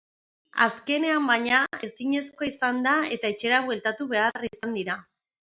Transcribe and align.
Azkenean, 0.65 1.27
baina, 1.31 1.59
ezinezkoa 1.89 2.49
izan 2.53 2.81
da 2.89 2.97
eta 3.19 3.33
etxera 3.35 3.63
bueltatu 3.71 4.09
behar 4.15 4.51
izan 4.53 4.79
dira. 4.83 4.99